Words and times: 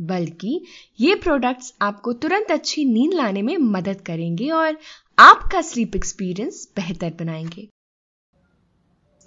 बल्कि 0.00 0.64
ये 1.00 1.14
प्रोडक्ट्स 1.14 1.74
आपको 1.82 2.12
तुरंत 2.12 2.50
अच्छी 2.50 2.84
नींद 2.84 3.14
लाने 3.14 3.42
में 3.42 3.56
मदद 3.56 4.00
करेंगे 4.00 4.50
और 4.50 4.78
आपका 5.18 5.60
स्लीप 5.60 5.96
एक्सपीरियंस 5.96 6.72
बेहतर 6.76 7.10
बनाएँगे। 7.20 7.68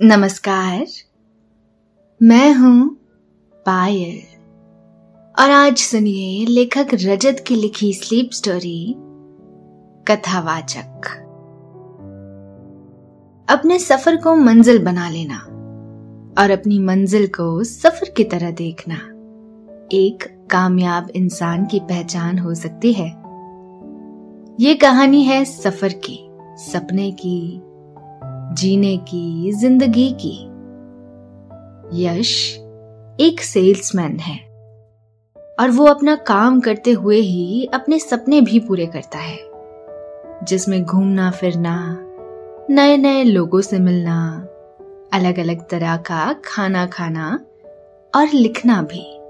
नमस्कार, 0.01 0.87
मैं 2.21 2.53
हूँ 2.53 2.97
पायल। 3.53 4.41
और 5.39 5.49
आज 5.51 5.77
सुनिए 5.77 6.45
लेखक 6.45 6.87
रजत 6.93 7.43
की 7.47 7.55
लिखी 7.55 7.93
स्लीप 7.93 8.29
स्टोरी 8.31 8.95
कथावाचक। 10.07 11.17
अपने 13.49 13.79
सफ़र 13.79 14.15
को 14.15 14.35
मंजिल 14.35 14.85
बना 14.85 15.09
लेना 15.09 15.37
और 16.41 16.49
अपनी 16.51 16.79
मंजिल 16.79 17.27
को 17.27 17.63
सफ़र 17.63 18.09
की 18.09 18.23
तरह 18.23 18.51
देखना। 18.51 19.10
एक 19.93 20.23
कामयाब 20.51 21.09
इंसान 21.09 21.65
की 21.65 21.79
पहचान 21.79 22.37
हो 22.39 22.53
सकती 22.53 22.93
है। 22.93 23.07
ये 24.59 24.73
कहानी 24.75 25.23
है 25.23 25.43
सफ़र 25.45 25.93
की, 25.93 26.17
सपने 26.57 27.11
की, 27.11 27.61
जीने 28.53 28.95
की, 28.97 29.51
ज़िंदगी 29.51 30.09
की। 30.21 30.33
यश 32.03 32.33
एक 33.19 33.41
सेल्समैन 33.41 34.17
है 34.19 34.37
और 35.59 35.71
वो 35.71 35.85
अपना 35.85 36.15
काम 36.15 36.59
करते 36.59 36.91
हुए 36.91 37.17
ही 37.17 37.65
अपने 37.65 37.99
सपने 37.99 38.41
भी 38.41 38.59
पूरे 38.59 38.85
करता 38.85 39.19
है, 39.19 39.37
जिसमें 40.43 40.83
घूमना, 40.83 41.31
फिरना 41.31 41.97
नए 42.69 42.97
नए 42.97 43.23
लोगों 43.23 43.61
से 43.61 43.79
मिलना 43.79 44.47
अलग 45.13 45.39
अलग 45.39 45.67
तरह 45.69 45.97
का 45.97 46.33
खाना 46.45 46.85
खाना 46.85 47.39
और 48.13 48.27
लिखना 48.33 48.81
भी। 48.81 49.20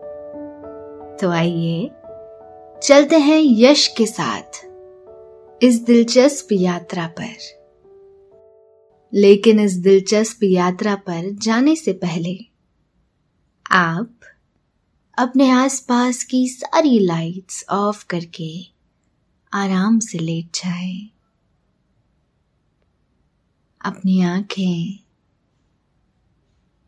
तो 1.21 1.29
आइए, 1.29 1.89
चलते 2.83 3.15
हैं 3.15 3.39
यश 3.43 3.87
के 3.87 4.05
साथ 4.05 5.63
इस 5.63 5.79
दिलचस्प 5.81 6.47
यात्रा 6.51 7.07
पर 7.07 7.35
लेकिन 9.13 9.59
इस 9.59 9.73
दिलचस्प 9.73 10.43
यात्रा 10.43 10.95
पर 10.95 11.29
जाने 11.31 11.75
से 11.75 11.93
पहले, 11.93 12.37
आप 13.71 14.19
अपने 15.17 15.49
आसपास 15.49 16.23
की 16.23 16.47
सारी 16.47 16.99
लाइट्स 16.99 17.65
ऑफ़ 17.69 18.05
करके 18.05 18.51
आराम 19.53 19.99
से 19.99 20.17
लेट 20.17 20.45
जाएँ। 20.45 21.09
अपनी 23.81 24.21
आँखें 24.21 24.99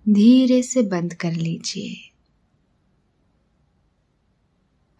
धीरे 0.10 0.64
से 0.64 0.82
बंद 0.82 1.14
कर 1.14 1.32
लीजिए 1.32 2.13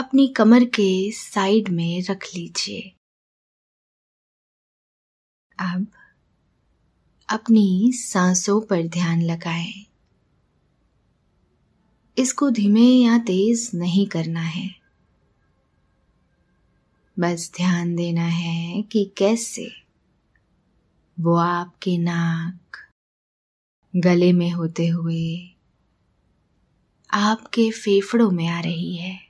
अपनी 0.00 0.28
कमर 0.28 0.64
के 0.64 1.12
साइड 1.12 1.68
में 1.68 2.02
रख 2.02 2.24
लीजिए। 2.34 2.92
अब 5.58 5.86
अपनी 7.28 7.92
सांसों 7.92 8.60
पर 8.60 8.88
ध्यान 8.88 9.22
लगाएँ। 9.22 9.86
इसको 12.18 12.50
धीमे 12.50 12.80
या 12.80 13.18
तेज 13.18 13.70
नहीं 13.74 14.06
करना 14.06 14.40
है। 14.40 14.74
बस 17.18 17.52
ध्यान 17.56 17.96
देना 17.96 18.26
है 18.26 18.82
कि 18.82 19.14
कैसे 19.16 19.72
वो 21.20 21.34
आपके 21.34 21.98
नाक, 21.98 22.76
गले 23.96 24.32
में 24.32 24.50
होते 24.50 24.86
हुए 24.86 25.50
आपके 27.10 27.70
फेफड़ों 27.70 28.30
में 28.30 28.48
आ 28.48 28.60
रही 28.60 28.96
है। 28.96 29.29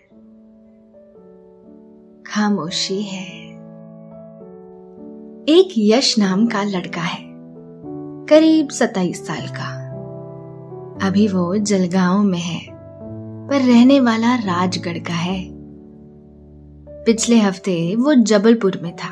खामोशी 2.31 3.01
है। 3.01 3.23
एक 5.47 5.73
यश 5.77 6.17
नाम 6.19 6.45
का 6.47 6.61
लड़का 6.63 7.01
है, 7.01 7.23
करीब 8.29 8.69
सताइस 8.69 9.25
साल 9.27 9.47
का। 9.47 9.67
अभी 11.07 11.27
वो 11.27 11.55
जलगांव 11.57 12.21
में 12.23 12.39
है, 12.39 12.59
पर 13.49 13.61
रहने 13.61 13.99
वाला 13.99 14.35
राजगढ़ 14.35 14.97
का 14.99 15.13
है। 15.13 15.43
पिछले 17.05 17.39
हफ़्ते 17.39 17.95
वो 17.95 18.13
जबलपुर 18.13 18.79
में 18.83 18.95
था, 18.95 19.11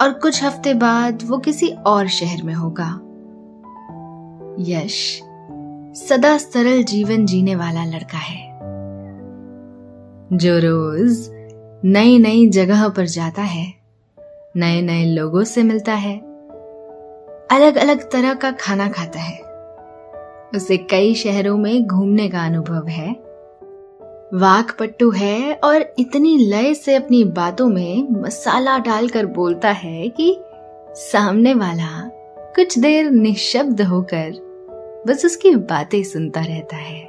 और 0.00 0.18
कुछ 0.22 0.42
हफ़्ते 0.44 0.74
बाद 0.74 1.22
वो 1.24 1.38
किसी 1.38 1.68
और 1.86 2.08
शहर 2.08 2.42
में 2.42 2.54
होगा। 2.54 2.90
यश 4.70 5.20
सदा 5.98 6.36
सरल 6.38 6.82
जीवन 6.84 7.26
जीने 7.26 7.56
वाला 7.56 7.84
लड़का 7.84 8.18
है, 8.18 8.44
जो 10.32 10.58
रोज 10.58 11.35
नई 11.88 12.18
नई 12.18 12.48
जगह 12.48 12.88
पर 12.88 13.06
जाता 13.06 13.42
है। 13.42 13.74
नए 14.56 14.82
नए 14.82 15.04
लोगों 15.04 15.44
से 15.44 15.62
मिलता 15.62 15.92
है। 15.92 16.18
अलग 17.50 17.76
अलग 17.76 18.10
तरह 18.10 18.34
का 18.34 18.50
खाना 18.50 18.88
खाता 18.88 19.18
है। 19.18 19.42
उसे 20.54 20.76
कई 20.76 21.14
शहरों 21.14 21.56
में 21.56 21.86
घूमने 21.86 22.28
का 22.28 22.46
अनुभव 22.46 22.86
है। 22.86 23.12
वाक 24.34 24.76
पट्टू 24.80 25.10
है 25.10 25.60
और 25.64 25.94
इतनी 25.98 26.38
लय 26.38 26.74
से 26.74 26.94
अपनी 26.94 27.24
बातों 27.24 27.66
में 27.66 28.22
मसाला 28.22 28.78
डालकर 28.78 29.26
बोलता 29.26 29.70
है 29.70 30.08
कि 30.08 30.36
सामने 30.90 31.54
वाला 31.54 32.10
कुछ 32.38 32.78
देर 32.78 33.10
निशब्द 33.10 33.80
होकर 33.80 34.30
बस 35.06 35.24
उसकी 35.24 35.50
बातें 35.50 36.02
सुनता 36.02 36.40
रहता 36.40 36.76
है। 36.76 37.04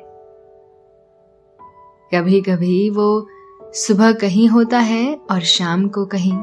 कभी 2.13 2.41
कभी 2.41 2.89
वो 2.89 3.27
सुबह 3.73 4.11
कहीं 4.11 4.47
होता 4.47 4.79
है 4.79 5.19
और 5.31 5.39
शाम 5.39 5.87
को 5.87 6.05
कहीं। 6.05 6.37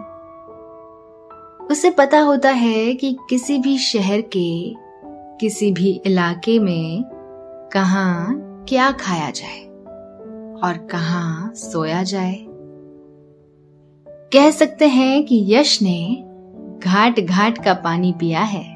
उसे 1.67 1.91
पता 1.91 2.21
होता 2.21 2.51
है 2.51 2.95
कि 2.95 3.17
किसी 3.31 3.59
भी 3.59 3.79
शहर 3.79 4.21
के, 4.21 4.75
किसी 5.41 5.73
भी 5.73 6.03
इलाके 6.07 6.59
में 6.59 7.05
कहा 7.73 8.27
क्या 8.69 8.91
खाया 8.91 9.31
जाए 9.31 9.61
और 10.61 10.79
कहा 10.87 11.51
सोया 11.55 12.03
जाए। 12.03 12.47
कह 14.09 14.51
सकते 14.51 14.89
हैं 14.89 15.25
कि 15.25 15.45
यश 15.49 15.83
ने 15.83 16.25
घाट 16.85 17.21
घाट 17.21 17.65
का 17.65 17.75
पानी 17.75 18.13
पिया 18.13 18.41
है। 18.41 18.75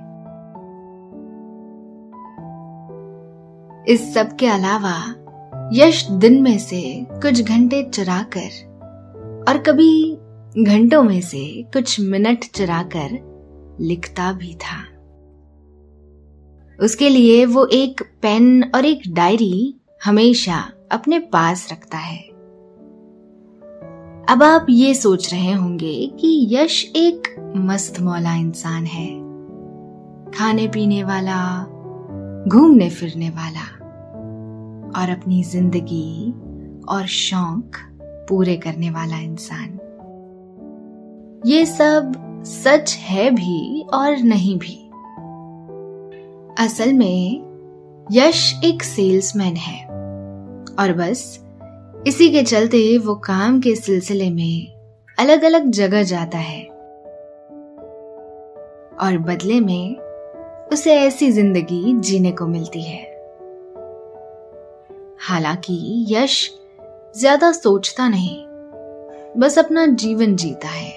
इस 3.88 4.14
सब 4.14 4.36
के 4.36 4.46
अलावा 4.46 5.17
यश 5.72 6.10
दिन 6.10 6.42
में 6.42 6.58
से 6.58 7.06
कुछ 7.10 7.42
घंटे 7.42 7.82
चुराकर 7.82 8.48
और 9.48 9.58
कभी 9.58 10.16
घंटों 10.64 11.02
में 11.02 11.20
से 11.20 11.62
कुछ 11.62 12.00
मिनट 12.00 12.44
चुराकर 12.44 13.10
लिखता 13.80 14.32
भी 14.32 14.54
था। 14.54 14.84
उसके 16.84 17.08
लिए 17.08 17.44
वो 17.46 17.66
एक 17.66 18.02
पेन 18.22 18.64
और 18.74 18.84
एक 18.84 19.02
डायरी 19.08 19.80
हमेशा 20.04 20.72
अपने 20.92 21.18
पास 21.18 21.68
रखता 21.72 21.98
है। 21.98 22.18
अब 24.28 24.42
आप 24.42 24.66
ये 24.70 24.94
सोच 24.94 25.32
रहे 25.32 25.52
होंगे 25.52 26.12
कि 26.20 26.48
यश 26.50 26.92
एक 26.96 27.52
मस्त 27.56 28.00
मौला 28.00 28.34
इंसान 28.34 28.84
है। 28.86 29.08
खाने 30.30 30.68
पीने 30.68 31.04
वाला 31.04 31.64
घूमने 32.48 32.90
फिरने 32.90 33.30
वाला। 33.30 33.77
और 34.96 35.10
अपनी 35.10 35.42
ज़िंदगी 35.42 36.32
और 36.88 37.06
शौक 37.06 37.76
पूरे 38.28 38.56
करने 38.56 38.90
वाला 38.90 39.18
इंसान। 39.18 39.78
ये 41.46 41.66
सब 41.66 42.12
सच 42.46 42.96
है 43.00 43.30
भी 43.30 43.82
और 43.94 44.18
नहीं 44.18 44.58
भी। 44.58 44.84
असल 46.64 46.92
में, 46.92 47.48
यश 48.12 48.60
एक 48.64 48.82
सेल्समैन 48.82 49.56
है। 49.56 49.84
और 50.80 50.92
बस, 50.92 51.44
इसी 52.06 52.30
के 52.30 52.42
चलते 52.42 52.98
वो 52.98 53.14
काम 53.14 53.60
के 53.60 53.74
सिलसिले 53.74 54.30
में 54.30 54.72
अलग 55.18 55.42
अलग 55.42 55.70
जगह 55.70 56.02
जाता 56.02 56.38
है। 56.38 56.64
और 59.00 59.18
बदले 59.18 59.60
में, 59.60 59.96
उसे 60.72 60.94
ऐसी 60.94 61.30
ज़िंदगी 61.32 61.98
जीने 61.98 62.32
को 62.32 62.46
मिलती 62.46 62.82
है। 62.82 63.07
हालाँकि 65.20 66.06
यश 66.08 66.54
ज़्यादा 67.16 67.52
सोचता 67.52 68.08
नहीं, 68.08 68.44
बस 69.36 69.58
अपना 69.58 69.86
जीवन 69.86 70.36
जीता 70.36 70.68
है। 70.68 70.92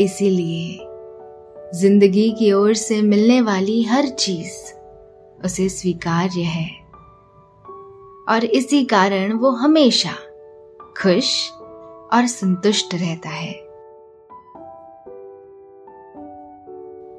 इसीलिए 0.00 0.86
ज़िंदगी 1.74 2.30
की 2.30 2.52
ओर 2.52 2.74
से 2.74 3.02
मिलने 3.02 3.40
वाली 3.40 3.82
हर 3.82 4.08
चीज़ 4.08 4.52
उसे 5.44 5.68
स्वीकार्य 5.68 6.42
है। 6.42 6.68
और 8.28 8.44
इसी 8.44 8.84
कारण 8.84 9.32
वो 9.32 9.50
हमेशा 9.50 10.12
खुश 11.02 11.50
और 12.12 12.26
संतुष्ट 12.26 12.94
रहता 12.94 13.28
है। 13.28 13.52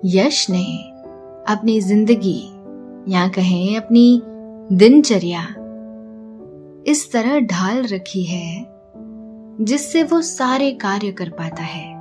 यश 0.05 0.49
ने 0.49 0.65
अपनी 1.53 1.79
ज़िंदगी 1.81 2.60
या 3.09 3.27
कहें 3.27 3.77
अपनी 3.77 4.21
दिनचर्या, 4.75 5.41
इस 6.87 7.11
तरह 7.11 7.39
ढाल 7.39 7.85
रखी 7.85 8.23
है 8.23 8.65
जिससे 9.61 10.03
वो 10.03 10.21
सारे 10.21 10.71
कार्य 10.71 11.11
कर 11.11 11.29
पाता 11.29 11.63
है, 11.63 11.93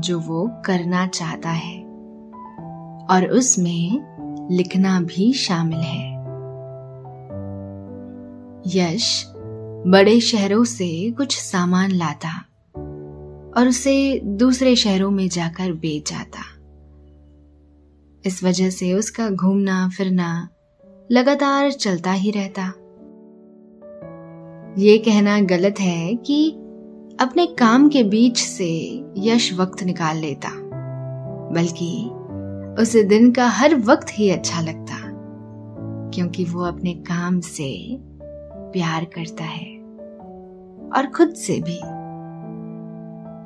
जो 0.00 0.20
वो 0.20 0.50
करना 0.66 1.06
चाहता 1.06 1.50
है। 1.50 1.82
और 3.10 3.26
उसमें 3.26 4.12
लिखना 4.50 5.00
भी 5.00 5.32
शामिल 5.32 5.78
है। 5.78 6.12
यश 8.66 9.32
बड़े 9.86 10.20
शहरों 10.20 10.64
से 10.64 11.10
कुछ 11.10 11.38
सामान 11.38 11.90
लाता 11.90 12.44
और 13.56 13.68
उसे 13.68 14.20
दूसरे 14.24 14.76
शहरों 14.76 15.10
में 15.10 15.28
जाकर 15.28 15.72
बेच 15.72 16.12
आता 16.12 16.51
इस 18.26 18.44
वजह 18.44 18.70
से 18.70 18.92
उसका 18.92 19.28
घूमना, 19.28 19.88
फिरना 19.88 20.48
लगातार 21.12 21.70
चलता 21.70 22.12
ही 22.12 22.30
रहता। 22.30 22.62
ये 24.78 24.98
कहना 24.98 25.40
गलत 25.40 25.80
है 25.80 26.14
कि 26.14 26.50
अपने 27.20 27.46
काम 27.46 27.88
के 27.88 28.02
बीच 28.02 28.38
से 28.38 28.70
यश 29.18 29.52
वक्त 29.52 29.82
निकाल 29.82 30.16
लेता, 30.16 30.48
बल्कि 31.54 32.10
उसे 32.82 33.02
दिन 33.02 33.32
का 33.32 33.46
हर 33.46 33.74
वक्त 33.74 34.06
ही 34.12 34.30
अच्छा 34.30 34.60
लगता, 34.60 34.96
क्योंकि 36.10 36.44
वो 36.44 36.64
अपने 36.64 36.94
काम 36.94 37.40
से 37.40 37.98
प्यार 38.72 39.04
करता 39.04 39.44
है 39.44 39.66
और 40.96 41.10
खुद 41.16 41.34
से 41.34 41.60
भी। 41.60 41.78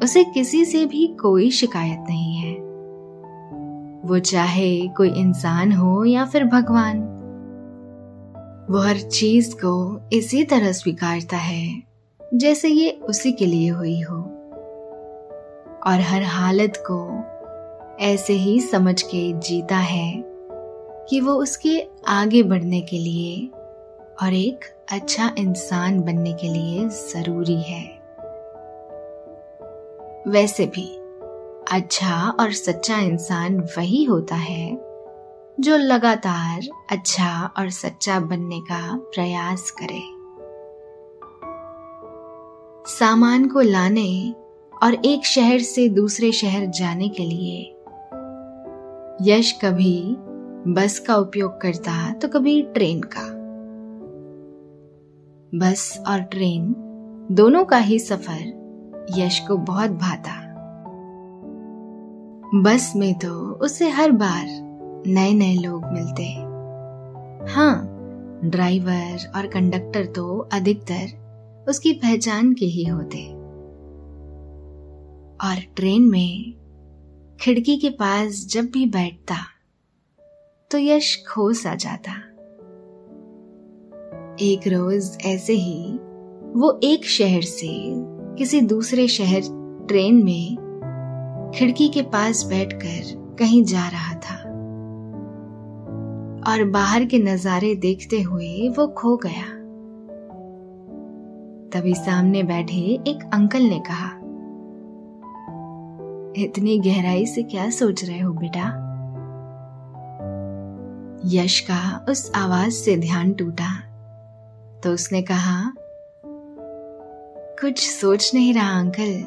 उसे 0.05 0.25
किसी 0.25 0.65
से 0.65 0.87
भी 0.87 1.07
कोई 1.07 1.51
शिकायत 1.51 2.05
नहीं 2.09 2.37
है। 2.37 2.66
वो 4.07 4.19
चाहे 4.19 4.89
कोई 4.89 5.11
इंसान 5.11 5.73
हो 5.73 6.05
या 6.05 6.25
फिर 6.25 6.45
भगवान, 6.45 6.99
वो 8.71 8.79
हर 8.79 8.99
चीज़ 8.99 9.55
को 9.55 10.01
इसी 10.13 10.45
तरह 10.45 10.73
स्वीकारता 10.73 11.37
है 11.37 11.83
जैसे 12.35 12.69
ये 12.69 12.91
उसी 12.91 13.33
के 13.33 13.47
लिए 13.47 13.69
हुई 13.69 14.01
हो। 14.01 14.17
और 15.87 16.01
हर 16.01 16.23
हालत 16.23 16.85
को 16.91 16.99
ऐसे 18.01 18.33
ही 18.33 18.61
समझ 18.61 19.03
के 19.03 19.33
जीता 19.33 19.77
है 19.77 20.25
कि 21.11 21.21
वो 21.21 21.33
उसके 21.33 21.89
आगे 22.09 22.43
बढ़ने 22.43 22.81
के 22.81 22.99
लिए 22.99 23.51
और 24.23 24.35
एक 24.35 24.65
अच्छा 24.93 25.35
इंसान 25.39 26.01
बनने 26.01 26.33
के 26.33 26.49
लिए 26.49 26.89
ज़रूरी 26.89 27.63
है। 27.63 27.85
वैसे 30.29 30.67
भी 30.67 31.06
अच्छा 31.73 32.29
और 32.41 32.53
सच्चा 32.53 32.99
इंसान 32.99 33.59
वही 33.61 34.05
होता 34.05 34.35
है 34.35 34.67
जो 35.61 35.77
लगातार 35.77 36.69
अच्छा 36.91 37.51
और 37.59 37.71
सच्चा 37.71 38.21
बनने 38.21 38.61
का 38.61 38.97
प्रयास 38.97 39.71
करे। 39.71 40.01
सामान 42.95 43.49
को 43.49 43.61
लाने 43.61 44.35
और 44.83 44.95
एक 45.05 45.27
शहर 45.27 45.59
से 45.59 45.89
दूसरे 45.89 46.33
शहर 46.33 46.67
जाने 46.67 47.09
के 47.09 47.23
लिए 47.23 47.63
यश 49.23 49.53
कभी 49.53 50.17
बस 50.73 50.99
का 50.99 51.17
उपयोग 51.17 51.61
करता 51.61 52.13
तो 52.13 52.29
कभी 52.29 52.63
ट्रेन 52.63 53.01
का। 53.01 53.29
बस 55.59 56.05
और 56.09 56.21
ट्रेन 56.21 56.75
दोनों 57.33 57.65
का 57.65 57.79
ही 57.79 57.99
सफ़र 57.99 59.07
यश 59.17 59.39
को 59.49 59.57
बहुत 59.57 59.91
भाता। 59.91 60.46
बस 62.63 62.93
में 62.97 63.15
तो 63.15 63.53
उसे 63.53 63.89
हर 63.89 64.11
बार 64.11 64.47
नए 65.07 65.33
नए 65.33 65.55
लोग 65.55 65.85
मिलते 65.85 66.25
हाँ। 67.53 67.93
ड्राइवर 68.45 69.33
और 69.37 69.47
कंडक्टर 69.47 70.07
तो 70.07 70.39
अधिकतर 70.53 71.65
उसकी 71.69 71.93
पहचान 71.93 72.53
के 72.55 72.67
ही 72.67 72.85
होते 72.85 73.25
और 75.47 75.61
ट्रेन 75.77 76.03
में 76.03 76.55
खिड़की 77.41 77.77
के 77.77 77.91
पास 77.91 78.47
जब 78.51 78.65
भी 78.65 78.87
बैठता 78.87 79.37
तो 80.71 80.79
यश 80.79 81.25
खो 81.29 81.53
सा 81.53 81.75
जाता। 81.75 82.13
एक 84.41 84.61
रोज 84.67 85.19
ऐसे 85.25 85.53
ही 85.53 85.99
वो 86.61 86.81
एक 86.85 87.05
शहर 87.05 87.43
से 87.43 87.69
किसी 88.39 88.61
दूसरे 88.61 89.09
शहर 89.09 89.41
ट्रेन 89.89 90.25
में 90.25 90.66
खिड़की 91.55 91.89
के 91.89 92.03
पास 92.03 92.45
बैठकर 92.45 93.35
कहीं 93.39 93.65
जा 93.65 93.89
रहा 93.89 94.15
था। 94.15 94.37
और 96.51 96.65
बाहर 96.65 97.05
के 97.05 97.19
नजारे 97.19 97.75
देखते 97.75 98.21
हुए 98.23 98.69
वो 98.69 98.87
खो 98.89 99.17
गया। 99.17 99.47
तभी 101.71 101.95
सामने 101.95 102.43
बैठे 102.43 102.81
एक 103.09 103.31
अंकल 103.35 103.63
ने 103.63 103.79
कहा, 103.81 104.11
इतनी 106.37 106.79
गहराई 106.79 107.27
से 107.27 107.43
क्या 107.43 107.71
सोच 107.71 108.05
रहे 108.05 108.19
हो 108.19 108.33
बेटा? 108.33 108.67
यश 111.25 111.59
का 111.61 112.07
उस 112.09 112.31
आवाज़ 112.37 112.73
से 112.73 112.97
ध्यान 112.97 113.33
टूटा 113.33 113.73
तो 114.81 114.93
उसने 114.93 115.23
कहा, 115.23 115.73
कुछ 117.61 117.91
सोच 117.91 118.31
नहीं 118.35 118.55
रहा 118.55 118.79
अंकल, 118.81 119.25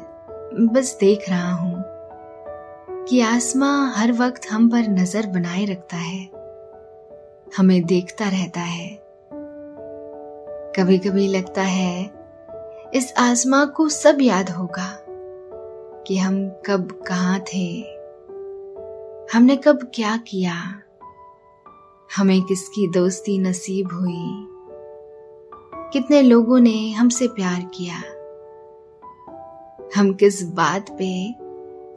बस 0.66 0.96
देख 1.00 1.28
रहा 1.28 1.52
हूँ। 1.52 1.89
कि 3.08 3.20
आसमां 3.20 3.90
हर 3.90 4.12
वक्त 4.12 4.40
हम 4.50 4.70
पर 4.70 4.78
नज़र 4.78 5.26
बनाए 5.26 5.64
रखता 5.64 5.96
है। 5.96 6.30
हमें 7.56 7.84
देखता 7.84 8.28
रहता 8.28 8.60
है। 8.60 8.98
कभी 10.76 10.98
कभी 10.98 11.28
लगता 11.28 11.62
है, 11.62 12.10
इस 12.94 13.14
आसमां 13.18 13.66
को 13.66 13.88
सब 13.88 14.18
याद 14.20 14.50
होगा 14.50 15.04
कि 16.06 16.18
हम 16.18 16.48
कब 16.48 17.04
कहा 17.06 17.38
थे। 17.38 17.82
हमने 19.32 19.56
कब 19.56 19.90
क्या 19.94 20.16
किया। 20.16 20.82
हमें 22.16 22.42
किसकी 22.42 22.90
दोस्ती 22.90 23.38
नसीब 23.38 23.88
हुई। 23.92 24.46
कितने 25.92 26.22
लोगों 26.22 26.60
ने 26.60 26.90
हमसे 26.90 27.28
प्यार 27.28 27.70
किया। 27.74 27.96
हम 29.96 30.12
किस 30.14 30.42
बात 30.42 30.90
पे 30.90 31.39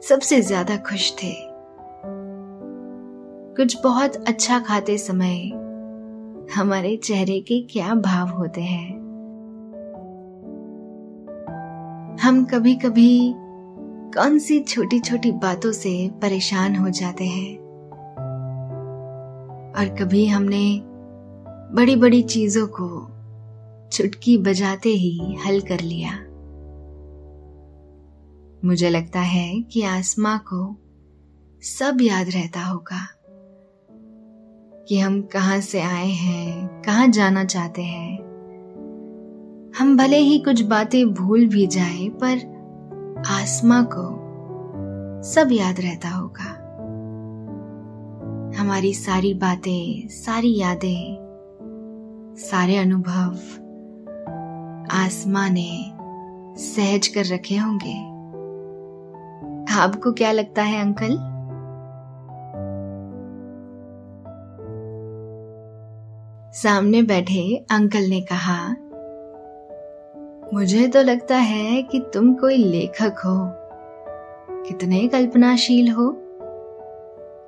सबसे 0.08 0.40
ज़्यादा 0.40 0.76
खुश 0.76 1.10
थे। 1.12 1.32
कुछ 3.56 3.76
बहुत 3.84 4.16
अच्छा 4.28 4.58
खाते 4.58 4.98
समय 4.98 5.36
हमारे 6.54 6.96
चेहरे 6.96 7.40
के 7.40 7.60
क्या 7.62 7.94
भाव 7.94 8.28
होते 8.28 8.60
हैं। 8.60 8.90
हम 12.22 12.44
कभी 12.44 12.74
कभी 12.74 13.34
कौन 14.14 14.38
सी 14.38 14.60
छोटी 14.60 15.00
छोटी 15.00 15.32
बातों 15.32 15.72
से 15.72 16.10
परेशान 16.22 16.76
हो 16.76 16.90
जाते 16.90 17.24
हैं। 17.24 17.56
और 19.72 19.96
कभी 20.00 20.26
हमने 20.26 20.80
बड़ी 21.74 21.96
बड़ी 21.96 22.22
चीज़ों 22.22 22.66
को 22.66 22.90
चुटकी 23.92 24.38
बजाते 24.38 24.88
ही 24.88 25.34
हल 25.46 25.60
कर 25.60 25.80
लिया। 25.80 26.23
मुझे 28.64 28.90
लगता 28.90 29.20
है 29.20 29.62
कि 29.62 29.82
आसमां 29.82 30.38
को 30.38 30.76
सब 31.62 31.98
याद 32.00 32.30
रहता 32.30 32.60
होगा 32.60 33.08
कि 34.88 34.98
हम 34.98 35.22
कहाँ 35.22 35.60
से 35.60 35.80
आए 35.80 36.08
हैं, 36.08 36.82
कहाँ 36.82 37.08
जाना 37.08 37.44
चाहते 37.44 37.82
हैं। 37.82 38.18
हम 39.78 39.96
भले 39.96 40.16
ही 40.16 40.38
कुछ 40.38 40.60
बातें 40.60 41.14
भूल 41.14 41.46
भी 41.46 41.66
जाए, 41.66 42.08
पर 42.08 42.38
आसमां 43.26 43.84
को 43.84 44.24
सब 45.22 45.48
याद 45.52 45.80
रहता 45.80 46.08
होगा। 46.08 46.60
हमारी 48.60 48.94
सारी 48.94 49.34
बातें, 49.34 50.08
सारी 50.08 50.58
यादें, 50.58 51.16
सारे 52.38 52.76
अनुभव 52.76 53.30
आसमां 54.90 55.50
ने 55.50 55.92
सहज 56.58 57.06
कर 57.08 57.24
रखे 57.24 57.56
होंगे। 57.56 58.13
आपको 59.72 60.12
क्या 60.12 60.32
लगता 60.32 60.62
है, 60.62 60.80
अंकल? 60.80 61.34
सामने 66.52 67.02
बैठे 67.02 67.64
अंकल 67.70 67.98
ने 67.98 68.20
कहा, 68.20 68.76
मुझे 70.54 70.88
तो 70.88 71.02
लगता 71.02 71.36
है 71.36 71.82
कि 71.82 72.00
तुम 72.14 72.34
कोई 72.34 72.56
लेखक 72.56 73.14
हो। 73.18 73.52
कितने 74.62 75.08
कल्पनाशील 75.08 75.90
हो। 75.90 76.08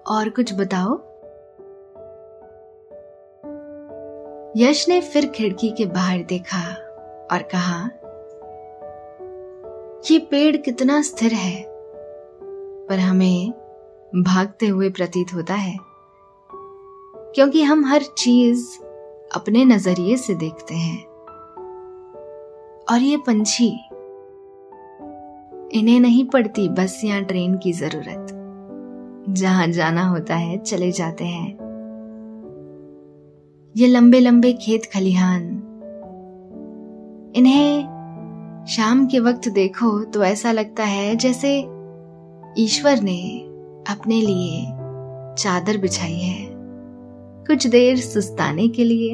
और 0.09 0.29
कुछ 0.29 0.55
बताओ? 0.55 0.99
यश 4.57 4.89
ने 4.89 5.01
फिर 5.01 5.27
खिड़की 5.27 5.71
के 5.71 5.87
बाहर 5.87 6.19
देखा 6.19 6.75
और 7.33 7.43
कहा, 7.43 7.91
ये 10.11 10.19
पेड़ 10.19 10.57
कितना 10.57 11.03
स्थिर 11.03 11.33
है। 11.33 11.76
पर 12.89 12.99
हमें 12.99 13.51
भागते 14.15 14.67
हुए 14.67 14.89
प्रतीत 14.91 15.35
होता 15.35 15.55
है, 15.55 15.77
क्योंकि 17.35 17.63
हम 17.63 17.85
हर 17.85 18.03
चीज़ 18.19 18.67
अपने 19.35 19.65
नज़रिए 19.65 20.17
से 20.17 20.35
देखते 20.35 20.75
हैं। 20.75 21.05
और 22.87 23.03
ये 23.03 23.17
पंछी 23.17 23.69
इन्हें 25.73 25.99
नहीं 26.01 26.25
पड़ती 26.25 26.69
बस 26.69 27.01
या 27.05 27.21
ट्रेन 27.21 27.57
की 27.59 27.73
ज़रूरत, 27.73 28.27
जहाँ 29.31 29.67
जाना 29.69 30.07
होता 30.09 30.35
है, 30.35 30.59
चले 30.59 30.91
जाते 30.93 31.25
हैं। 31.25 31.57
ये 33.75 33.87
लंबे 33.87 34.21
लंबे 34.21 34.53
खेत 34.53 34.91
खलिहान, 34.93 35.43
इन्हें 37.37 38.65
शाम 38.69 39.07
के 39.07 39.19
वक्त 39.21 39.49
देखो 39.49 39.99
तो 40.05 40.25
ऐसा 40.25 40.53
लगता 40.53 40.85
है 40.85 41.17
जैसे 41.17 41.59
ईश्वर 42.59 43.01
ने 43.01 43.41
अपने 43.89 44.21
लिए 44.21 44.67
चादर 45.35 45.79
बिछाई 45.79 46.19
है। 46.19 46.49
कुछ 47.47 47.67
देर 47.67 47.97
सुस्ताने 47.97 48.69
के 48.69 48.85
लिए। 48.85 49.13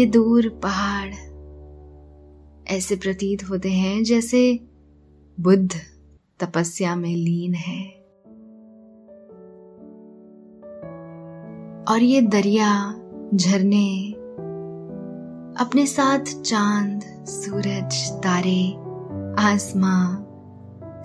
ये 0.00 0.06
दूर 0.06 0.48
पहाड़ 0.48 1.14
ऐसे 2.68 2.96
प्रतीत 2.96 3.50
होते 3.50 3.70
हैं 3.72 4.04
जैसे 4.04 4.60
बुद्ध 5.40 5.70
तपस्या 6.40 6.96
में 6.96 7.16
लीन 7.16 7.54
है। 7.54 7.88
और 11.84 12.02
ये 12.02 12.22
दरिया 12.22 13.00
झरने, 13.34 14.12
अपने 15.64 15.86
साथ 15.86 16.42
चाँद, 16.42 17.00
सूरज, 17.26 18.10
तारे, 18.10 18.72
आसमां 19.42 20.33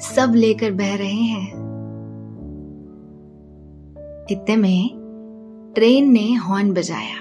सब 0.01 0.33
लेकर 0.35 0.71
बह 0.71 0.95
रहे 0.95 1.21
हैं। 1.23 1.47
इतने 4.31 4.55
में 4.55 4.89
ट्रेन 5.75 6.11
ने 6.11 6.33
हॉर्न 6.33 6.73
बजाया 6.73 7.17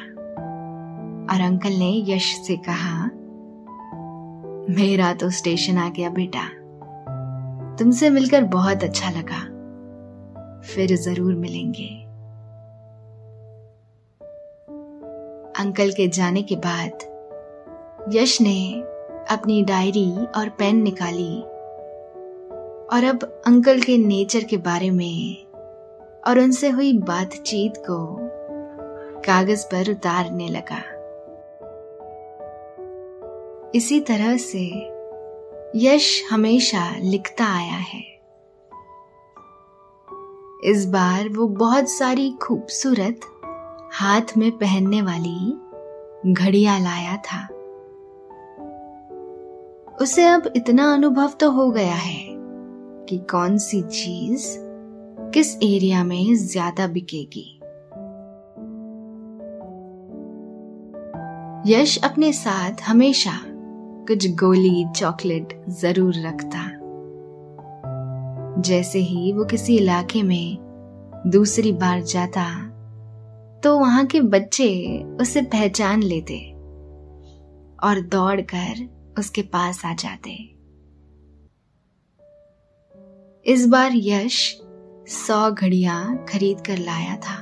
और 1.35 1.41
अंकल 1.41 1.73
ने 1.73 2.05
यश 2.09 2.37
से 2.47 2.57
कहा, 2.57 3.05
मेरा 4.75 5.13
तो 5.15 5.31
स्टेशन 5.31 5.79
आ 5.79 5.89
गया 5.89 6.11
बेटा। 6.11 6.49
तुमसे 7.77 8.11
मिलकर 8.11 8.45
बहुत 8.45 8.85
अच्छा 8.85 9.11
लगा। 9.11 9.41
फिर 10.61 10.97
ज़रूर 10.97 11.35
मिलेंगे। 11.35 11.89
अंकल 15.63 15.91
के 15.91 16.09
जाने 16.09 16.43
के 16.43 16.57
बाद 16.57 16.91
यश 18.15 18.41
ने 18.41 18.73
अपनी 19.31 19.63
डायरी 19.65 20.11
और 20.37 20.49
पेन 20.49 20.83
निकाली 20.83 21.43
और 22.93 23.05
अब 23.05 23.43
अंकल 23.47 23.81
के 23.81 23.99
नेचर 23.99 24.45
के 24.45 24.57
बारे 24.57 24.91
में 24.91 25.47
और 26.27 26.39
उनसे 26.39 26.69
हुई 26.69 26.93
बातचीत 26.93 27.73
को 27.77 28.19
कागज़ 29.21 29.67
पर 29.67 29.91
उतारने 29.91 30.49
लगा। 30.49 30.99
इसी 33.75 34.01
तरह 34.01 34.37
से 34.37 34.65
यश 35.77 36.25
हमेशा 36.31 36.97
लिखता 36.99 37.45
आया 37.45 37.77
है। 37.77 38.19
इस 40.65 40.87
बार 40.87 41.29
वो 41.29 41.49
बहुत 41.49 41.89
सारी 41.89 42.31
खूबसूरत 42.43 43.21
हाथ 43.93 44.37
में 44.37 44.51
पहनने 44.51 45.03
वाली 45.03 45.59
घड़िया 46.33 46.79
लाया 46.79 47.17
था। 47.17 47.49
उसे 50.01 50.25
अब 50.25 50.53
इतना 50.57 50.95
अनुभव 50.95 51.29
तो 51.29 51.51
हो 51.51 51.71
गया 51.71 51.95
है। 51.95 52.28
कि 53.09 53.19
कौन 53.31 53.59
सी 53.59 53.81
चीज़ 53.83 54.47
किस 55.35 55.55
एरिया 55.57 56.03
में 56.05 56.35
ज़्यादा 56.37 56.87
बिकेगी। 56.87 57.47
यश 61.67 61.99
अपने 62.05 62.33
साथ 62.33 62.83
हमेशा 62.83 63.33
कुछ 64.09 64.27
गोली 64.35 64.85
चॉकलेट 64.97 65.53
ज़रूर 65.81 66.15
रखता। 66.27 66.65
जैसे 68.63 68.99
ही 68.99 69.33
वो 69.33 69.45
किसी 69.45 69.77
इलाके 69.77 70.23
में 70.23 70.57
दूसरी 71.27 71.73
बार 71.73 72.03
जाता 72.03 72.45
तो 73.61 73.79
वहाँ 73.79 74.05
के 74.07 74.21
बच्चे 74.21 74.69
उसे 75.21 75.43
पहचान 75.43 76.03
लेते 76.03 76.39
और 77.85 78.01
दौड़कर 78.13 78.87
उसके 79.19 79.43
पास 79.43 79.85
आ 79.87 79.93
जाते। 79.95 80.58
इस 83.49 83.67
बार 83.67 83.93
यश 83.95 84.63
सौ 85.07 85.51
घड़ियाँ 85.51 86.27
खरीद 86.29 86.61
कर 86.61 86.79
लाया 86.79 87.17
था। 87.17 87.37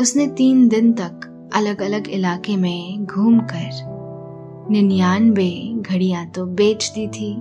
उसने 0.00 0.26
तीन 0.26 0.68
दिन 0.68 0.92
तक 0.92 1.50
अलग 1.54 1.82
अलग 1.82 2.08
इलाके 2.08 2.56
में 2.56 3.04
घूमकर 3.06 4.68
निन्यानवे 4.70 5.50
घड़ियाँ 5.82 6.26
तो 6.26 6.46
बेच 6.46 6.90
दी 6.94 7.08
थी। 7.08 7.34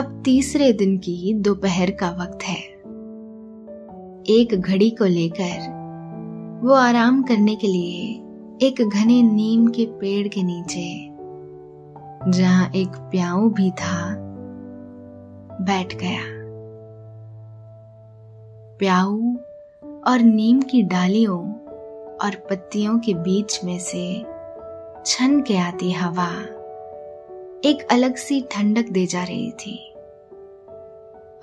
अब 0.00 0.22
तीसरे 0.24 0.72
दिन 0.72 0.98
की 0.98 1.34
दोपहर 1.34 1.90
का 1.90 2.10
वक्त 2.10 2.42
है। 2.42 2.58
एक 4.34 4.60
घड़ी 4.60 4.90
को 4.90 5.04
लेकर 5.04 6.60
वो 6.64 6.74
आराम 6.74 7.22
करने 7.22 7.56
के 7.56 7.66
लिए 7.66 8.66
एक 8.68 8.82
घने 8.82 9.22
नीम 9.22 9.66
के 9.68 9.86
पेड़ 9.86 10.28
के 10.28 10.42
नीचे, 10.42 11.08
जहाँ 12.30 12.70
एक 12.70 12.88
प्याऊ 12.88 13.50
भी 13.50 13.70
था 13.70 14.25
बैठ 15.60 15.94
गया। 15.94 16.20
प्याऊ 18.78 19.34
और 20.06 20.18
नीम 20.18 20.62
की 20.62 20.82
डालियों 20.82 21.52
और 22.16 22.34
पत्तियों 22.50 22.98
के 22.98 23.14
बीच 23.14 23.64
में 23.64 23.78
से 23.78 24.22
छन 25.06 25.42
के 25.42 25.58
आती 25.58 25.92
हवा 25.92 26.30
एक 27.64 27.88
अलग 27.90 28.16
सी 28.16 28.40
ठंडक 28.40 28.88
दे 28.90 29.06
जा 29.06 29.24
रही 29.24 29.50
थी 29.50 29.92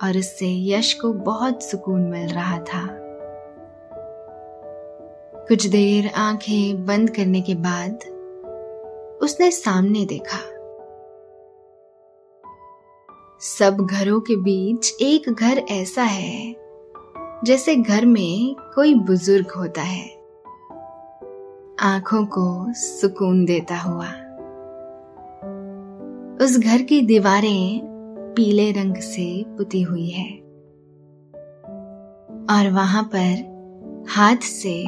और 0.02 0.18
उससे 0.18 0.70
यश 0.70 0.94
को 0.94 1.12
बहुत 1.12 1.62
सुकून 1.62 2.00
मिल 2.00 2.28
रहा 2.28 2.58
था। 2.58 2.88
कुछ 5.48 5.66
देर 5.66 6.10
आँखें 6.16 6.86
बंद 6.86 7.10
करने 7.10 7.40
के 7.40 7.54
बाद 7.54 7.94
उसने 9.22 9.50
सामने 9.50 10.04
देखा। 10.04 10.53
सब 13.46 13.76
घरों 13.80 14.20
के 14.20 14.36
बीच 14.36 14.96
एक 15.00 15.32
घर 15.32 15.58
ऐसा 15.58 16.02
है, 16.02 16.56
जैसे 17.44 17.76
घर 17.76 18.06
में 18.06 18.56
कोई 18.74 18.94
बुज़ुर्ग 18.94 19.50
होता 19.50 19.82
है। 19.82 20.08
आँखों 21.80 22.26
को 22.26 22.72
सुकून 22.72 23.44
देता 23.44 23.76
हुआ। 23.76 24.06
उस 26.44 26.58
घर 26.58 26.82
की 26.82 27.00
दीवारें 27.00 27.80
पीले 28.36 28.72
रंग 28.72 28.96
से 28.96 29.44
पुती 29.48 29.82
हुई 29.82 30.08
है। 30.10 30.30
और 32.50 32.70
वहाँ 32.72 33.10
पर 33.14 33.54
हाथ 34.08 34.36
से 34.36 34.84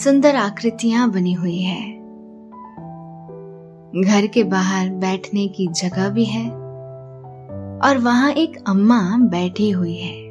सुंदर 0.00 0.36
आकृतियाँ 0.36 1.10
बनी 1.10 1.32
हुई 1.32 1.58
है। 1.58 1.92
घर 4.02 4.26
के 4.26 4.44
बाहर 4.44 4.90
बैठने 4.90 5.48
की 5.48 5.66
जगह 5.66 6.08
भी 6.08 6.24
है। 6.24 6.59
और 7.84 7.98
वहाँ 7.98 8.32
एक 8.32 8.64
अम्मा 8.68 9.16
बैठी 9.16 9.70
हुई 9.70 9.96
है। 9.96 10.30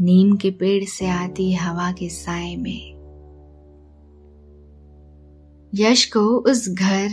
नीम 0.00 0.36
के 0.36 0.50
पेड़ 0.50 0.84
से 0.84 1.08
आती 1.08 1.52
हवा 1.54 1.92
के 1.92 2.08
साय 2.08 2.56
में। 2.56 2.96
यश 5.74 6.04
को 6.04 6.20
उस 6.20 6.68
घर 6.68 7.08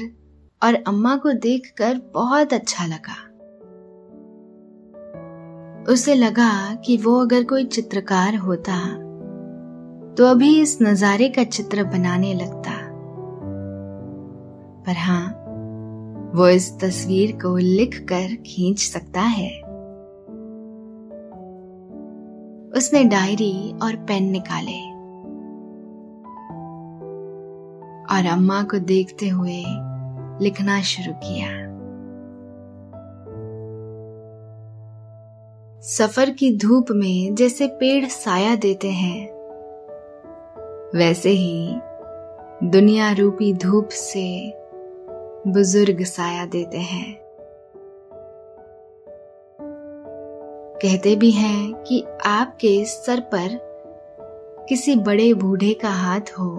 और 0.64 0.74
अम्मा 0.88 1.16
को 1.16 1.32
देखकर 1.32 2.02
बहुत 2.14 2.54
अच्छा 2.54 2.86
लगा। 2.86 3.30
उसे 5.94 6.16
लगा 6.16 6.76
कि 6.76 6.98
वो 6.98 7.20
अगर 7.22 7.44
कोई 7.44 7.66
चित्रकार 7.66 8.36
होता 8.36 8.80
तो 10.18 10.26
अभी 10.26 10.62
इस 10.62 10.78
नजारे 10.82 11.30
का 11.30 11.44
चित्र 11.44 11.84
बनाने 11.84 12.34
लगता। 12.34 12.72
पर 14.84 14.98
हाँ 14.98 15.43
वो 16.36 16.48
इस 16.48 16.80
तस्वीर 16.80 17.32
को 17.32 17.58
लिख 17.58 18.06
कर 18.10 18.36
खींच 18.36 18.80
सकता 18.80 19.22
है। 19.22 19.62
उसने 22.78 23.04
डायरी 23.04 23.80
और 23.84 23.96
पेन 23.96 24.24
निकाले। 24.32 24.94
और 28.16 28.26
अम्मा 28.26 28.64
को 28.64 28.80
देखते 28.80 29.28
हुए 29.30 29.64
लिखना 30.42 30.82
शुरू 30.82 31.14
किया। 31.14 31.64
सफ़र 35.82 36.30
की 36.30 36.58
धूप 36.58 36.86
में 36.92 37.36
जैसे 37.36 37.68
पेड़ 37.68 38.06
साया 38.06 38.56
देते 38.56 38.92
हैं, 38.92 39.28
वैसे 40.96 41.30
ही 41.30 41.76
दुनिया 42.64 43.12
रूपी 43.12 43.54
धूप 43.54 43.88
से 43.88 44.63
बुज़ुर्ग 45.48 46.04
साया 46.04 46.46
देते 46.46 46.78
हैं। 46.78 47.16
कहते 50.82 51.16
भी 51.16 51.32
हैं 51.32 51.74
कि 51.84 52.04
आपके 52.26 52.86
सर 52.86 53.20
पर 53.20 53.58
किसी 54.70 54.96
बड़े 54.96 55.34
बूढ़े 55.34 55.74
का 55.74 55.90
हाथ 55.90 56.32
हो 56.40 56.50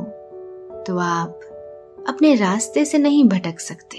तो 0.86 0.98
आप 0.98 1.40
अपने 2.08 2.34
रास्ते 2.34 2.84
से 2.84 2.98
नहीं 2.98 3.24
भटक 3.28 3.60
सकते। 3.60 3.98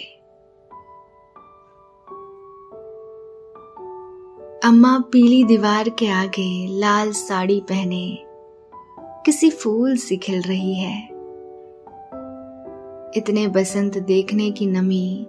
अम्मा 4.68 4.98
पीली 5.12 5.44
दीवार 5.44 5.90
के 5.90 6.08
आगे 6.08 6.80
लाल 6.80 7.12
साड़ी 7.12 7.60
पहने 7.60 8.18
किसी 9.26 9.50
फूल 9.50 9.98
सी 9.98 10.18
खिल 10.18 10.42
रही 10.42 10.76
है। 10.76 11.15
इतने 13.16 13.48
बसंत 13.48 13.98
देखने 13.98 14.52
की 14.52 14.66
नमी 14.66 15.28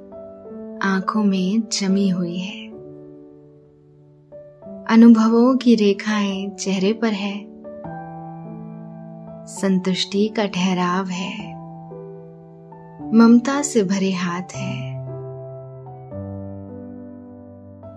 आँखों 0.83 1.25
में 1.25 1.62
जमी 1.72 2.09
हुई 2.09 2.38
है। 2.38 2.68
अनुभवों 4.85 5.57
की 5.57 5.75
रेखाएँ 5.75 6.51
चेहरे 6.51 6.92
पर 6.92 7.09
है। 7.09 7.46
संतुष्टि 9.46 10.29
का 10.29 10.46
ठहराव 10.46 11.07
है। 11.07 11.55
ममता 13.14 13.62
से 13.62 13.83
भरे 13.83 14.12
हाथ 14.12 14.42
है। 14.42 14.96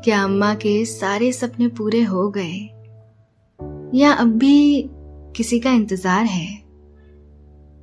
क्या 0.03 0.23
अम्मा 0.23 0.53
के 0.53 0.85
सारे 0.85 1.31
सपने 1.31 1.67
पूरे 1.67 2.03
हो 2.03 2.29
गए? 2.29 2.69
या 3.93 4.11
अब 4.11 4.27
भी 4.27 4.89
किसी 5.35 5.59
का 5.59 5.71
इंतज़ार 5.71 6.25
है? 6.25 6.68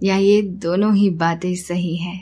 या 0.02 0.16
ये 0.16 0.40
दोनों 0.42 0.94
ही 0.94 1.11
बातें 1.11 1.54
सही 1.54 1.96
हैं? 1.96 2.20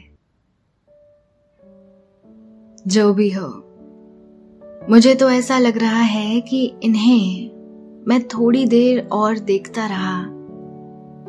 जो 2.87 3.13
भी 3.15 3.31
हो, 3.31 3.49
मुझे 4.91 5.15
तो 5.15 5.31
ऐसा 5.31 5.59
लग 5.59 5.79
रहा 5.79 6.01
है 6.01 6.41
कि 6.41 6.65
इन्हें 6.83 7.51
मैं 8.09 8.23
थोड़ी 8.29 8.65
देर 8.67 9.09
और 9.13 9.39
देखता 9.39 9.87
रहा 9.87 10.23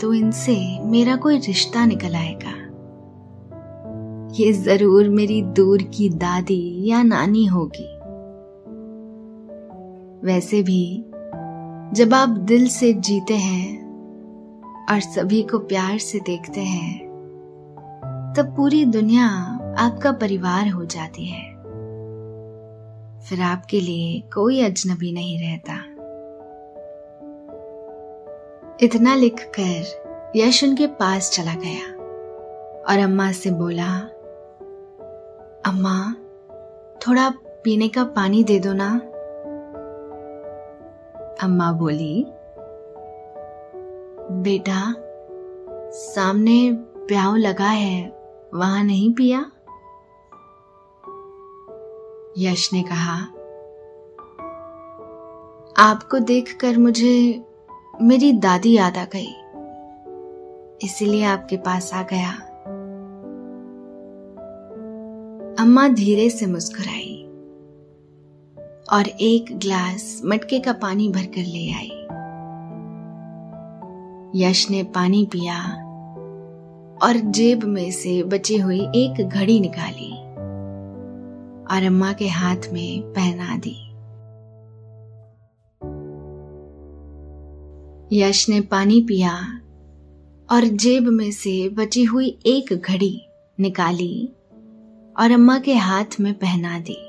तो 0.01 0.13
इनसे 0.13 0.57
मेरा 0.85 1.15
कोई 1.15 1.37
रिश्ता 1.37 1.85
निकल 1.85 2.15
आएगा। 2.15 2.53
ये 4.35 4.51
ज़रूर 4.53 5.09
मेरी 5.09 5.41
दूर 5.41 5.83
की 5.93 6.09
दादी 6.09 6.89
या 6.89 7.01
नानी 7.03 7.45
होगी। 7.45 7.91
वैसे 10.25 10.61
भी, 10.63 11.05
जब 11.93 12.13
आप 12.13 12.29
दिल 12.29 12.67
से 12.67 12.93
जीते 12.93 13.33
हैं 13.33 13.84
और 14.91 14.99
सभी 14.99 15.43
को 15.43 15.59
प्यार 15.59 15.97
से 15.97 16.19
देखते 16.19 16.61
हैं, 16.61 17.05
तब 18.37 18.53
पूरी 18.57 18.85
दुनिया 18.85 19.27
आपका 19.79 20.11
परिवार 20.11 20.67
हो 20.67 20.85
जाती 20.85 21.25
है। 21.25 21.55
फिर 23.21 23.41
आपके 23.41 23.79
लिए 23.79 24.19
कोई 24.33 24.61
अजनबी 24.61 25.11
नहीं 25.11 25.39
रहता। 25.39 25.73
इतना 28.81 29.15
लिखकर 29.15 30.31
यश 30.35 30.63
उनके 30.63 30.87
पास 30.87 31.31
चला 31.31 31.53
गया 31.53 31.93
और 32.83 32.99
अम्मा 32.99 33.31
से 33.31 33.51
बोला, 33.51 33.99
अम्मा, 35.65 36.13
थोड़ा 37.07 37.29
पीने 37.63 37.87
का 37.87 38.03
पानी 38.03 38.43
दे 38.43 38.59
दो 38.59 38.73
ना। 38.73 38.91
अम्मा 41.41 41.71
बोली 41.71 42.25
बेटा, 44.31 44.93
सामने 45.91 46.71
प्याव 47.07 47.35
लगा 47.35 47.67
है, 47.67 48.07
वहाँ 48.53 48.83
नहीं 48.83 49.13
पिया? 49.13 49.39
यश 52.37 52.69
ने 52.73 52.83
कहा, 52.83 53.15
आपको 55.77 56.19
देखकर 56.19 56.77
मुझे 56.77 57.43
मेरी 58.01 58.31
दादी 58.33 58.73
याद 58.73 58.97
आ 58.97 59.05
गई, 59.15 59.33
इसीलिए 60.87 61.23
आपके 61.23 61.57
पास 61.57 61.93
आ 61.93 62.01
गया। 62.03 62.31
अम्मा 65.59 65.87
धीरे 65.87 66.29
से 66.29 66.45
मुस्कुराई 66.45 67.21
और 68.93 69.07
एक 69.07 69.57
ग्लास 69.57 70.21
मटके 70.25 70.59
का 70.59 70.73
पानी 70.73 71.09
भरकर 71.09 71.41
ले 71.41 71.71
आई। 71.71 71.94
यश 74.35 74.69
ने 74.69 74.83
पानी 74.83 75.25
पिया 75.25 75.63
और 77.03 77.17
जेब 77.17 77.63
में 77.63 77.91
से 77.91 78.23
बची 78.23 78.57
हुई 78.57 78.79
एक 78.79 79.27
घड़ी 79.27 79.59
निकाली 79.59 80.11
और 81.75 81.85
अम्मा 81.85 82.13
के 82.13 82.27
हाथ 82.27 82.55
में 82.73 83.01
पहना 83.01 83.57
दी। 83.57 83.75
यश 88.17 88.49
ने 88.49 88.61
पानी 88.61 89.01
पिया 89.01 89.37
और 90.51 90.63
जेब 90.63 91.03
में 91.03 91.31
से 91.31 91.69
बची 91.69 92.03
हुई 92.03 92.39
एक 92.45 92.81
घड़ी 92.81 93.27
निकाली 93.59 94.29
और 95.19 95.31
अम्मा 95.31 95.59
के 95.59 95.75
हाथ 95.75 96.19
में 96.19 96.33
पहना 96.33 96.79
दी। 96.79 97.07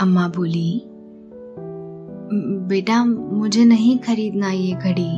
अम्मा 0.00 0.28
बोली 0.28 0.87
बेटा, 2.68 3.04
मुझे 3.04 3.64
नहीं 3.64 3.98
खरीदना 3.98 4.50
ये 4.50 4.72
घड़ी। 4.72 5.10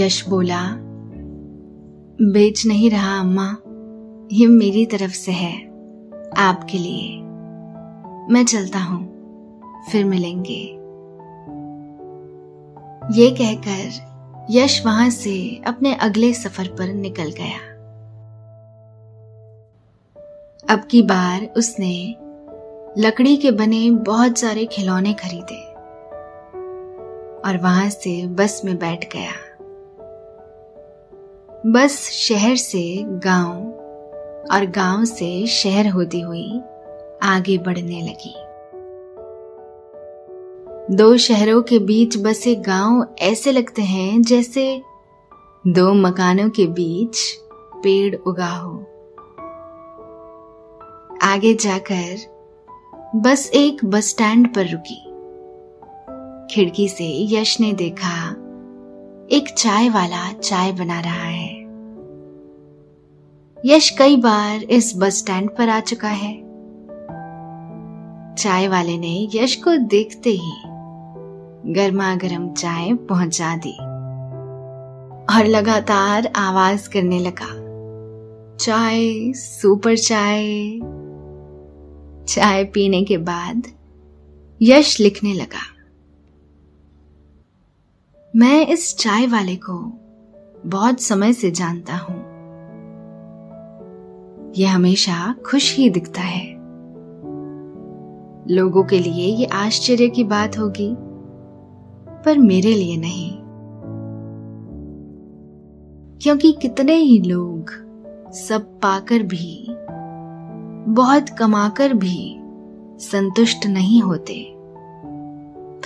यश 0.00 0.28
बोला, 0.28 0.60
बेच 2.32 2.66
नहीं 2.66 2.90
रहा 2.90 3.20
अम्मा, 3.20 3.56
ये 4.32 4.46
मेरी 4.46 4.86
तरफ़ 4.86 5.12
से 5.12 5.32
है, 5.32 5.66
आपके 6.38 6.78
लिए। 6.78 7.22
मैं 8.32 8.44
चलता 8.44 8.78
हूँ, 8.78 9.04
फिर 9.90 10.04
मिलेंगे। 10.04 10.60
ये 13.22 13.30
कहकर 13.30 14.46
यश 14.50 14.86
वहाँ 14.86 15.10
से 15.10 15.62
अपने 15.66 15.94
अगले 15.94 16.32
सफ़र 16.32 16.68
पर 16.68 16.92
निकल 16.92 17.30
गया। 17.30 17.68
अब 20.74 20.84
की 20.90 21.02
बार 21.02 21.54
उसने 21.56 22.14
लकड़ी 23.00 23.36
के 23.36 23.50
बने 23.50 23.90
बहुत 23.90 24.38
सारे 24.38 24.66
खिलौने 24.66 25.12
खरीदे 25.12 25.64
और 27.40 27.58
वहाँ 27.62 27.90
से 27.90 28.26
बस 28.26 28.62
में 28.64 28.78
बैठ 28.78 29.12
गया। 29.12 29.32
बस 31.66 32.10
शहर 32.10 32.56
से 32.56 33.02
गाँव 33.02 33.56
और 34.52 34.66
गाँव 34.66 35.04
से 35.04 35.46
शहर 35.46 35.88
होती 35.88 36.20
हुई 36.20 36.60
आगे 37.22 37.58
बढ़ने 37.58 38.02
लगी। 38.02 38.34
दो 40.96 41.16
शहरों 41.16 41.62
के 41.62 41.78
बीच 41.78 42.16
बसे 42.18 42.54
गाँव 42.54 43.14
ऐसे 43.18 43.52
लगते 43.52 43.82
हैं 43.82 44.22
जैसे 44.22 44.82
दो 45.66 45.94
मकानों 45.94 46.50
के 46.50 46.66
बीच 46.66 47.18
पेड़ 47.76 48.16
उगा 48.16 48.50
हो। 48.50 48.78
आगे 51.22 51.54
जाकर 51.54 52.37
बस 53.16 53.50
एक 53.54 53.84
बस 53.84 54.08
स्टैंड 54.08 54.54
पर 54.54 54.66
रुकी। 54.66 55.04
खिड़की 56.54 56.88
से 56.88 57.34
यश 57.34 57.60
ने 57.60 57.72
देखा, 57.72 58.30
एक 59.32 59.54
चाय 59.58 59.88
वाला 59.88 60.32
चाय 60.32 60.72
बना 60.72 61.00
रहा 61.00 61.28
है। 61.28 61.54
यश 63.66 63.90
कई 63.90 64.16
बार 64.16 64.62
इस 64.62 64.92
बस 64.96 65.18
स्टैंड 65.18 65.50
पर 65.50 65.68
आ 65.68 65.80
चुका 65.80 66.08
है। 66.08 66.34
चाय 68.34 68.68
वाले 68.68 68.98
ने 68.98 69.28
यश 69.34 69.56
को 69.56 69.76
देखते 69.76 70.30
ही 70.30 70.52
गर्मा 71.72 72.14
गर्म 72.14 72.52
चाय 72.52 72.92
पहुँचा 72.92 73.56
दी 73.56 73.78
और 75.36 75.46
लगातार 75.46 76.32
आवाज़ 76.36 76.88
करने 76.88 77.18
लगा। 77.18 77.68
चाय, 78.56 79.32
सुपर 79.32 79.96
चाय 79.96 80.80
चाय 82.28 82.64
पीने 82.64 83.04
के 83.04 83.16
बाद 83.16 83.62
यश 84.62 85.00
लिखने 85.00 85.32
लगा। 85.32 85.74
मैं 88.36 88.66
इस 88.66 88.96
चाय 88.96 89.26
वाले 89.26 89.56
को 89.56 89.92
बहुत 90.66 91.00
समय 91.00 91.32
से 91.32 91.50
जानता 91.50 91.96
हूँ। 91.96 92.16
यह 94.56 94.74
हमेशा 94.74 95.34
खुश 95.46 95.76
ही 95.76 95.90
दिखता 95.90 96.20
है। 96.20 96.52
लोगों 98.54 98.84
के 98.84 98.98
लिए 98.98 99.36
ये 99.36 99.46
आश्चर्य 99.46 100.08
की 100.08 100.24
बात 100.24 100.58
होगी, 100.58 100.94
पर 102.24 102.38
मेरे 102.38 102.74
लिए 102.74 102.96
नहीं। 102.96 103.32
क्योंकि 106.18 106.52
कितने 106.62 106.94
ही 106.94 107.18
लोग 107.18 107.70
सब 108.32 108.80
पाकर 108.80 109.22
भी 109.22 109.77
बहुत 110.88 111.28
कमाकर 111.28 111.92
भी 111.92 112.36
संतुष्ट 112.98 113.66
नहीं 113.66 114.02
होते। 114.02 114.54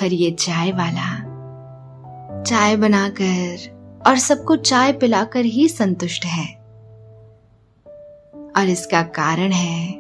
पर 0.01 0.07
ये 0.07 0.31
चाय 0.31 0.73
वाला, 0.73 1.33
चाय 2.43 2.77
बनाकर 2.77 3.57
और 4.07 4.19
सबको 4.19 4.57
चाय 4.57 4.93
पिलाकर 4.93 5.45
ही 5.45 5.69
संतुष्ट 5.69 6.25
है। 6.25 6.55
और 8.57 8.69
इसका 8.69 9.03
कारण 9.03 9.53
है 9.53 9.93